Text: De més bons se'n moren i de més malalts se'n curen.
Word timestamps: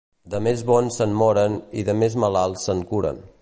De 0.33 0.37
més 0.45 0.63
bons 0.69 0.97
se'n 1.01 1.13
moren 1.19 1.59
i 1.83 1.85
de 1.91 1.97
més 2.05 2.17
malalts 2.25 2.67
se'n 2.71 2.83
curen. 2.95 3.23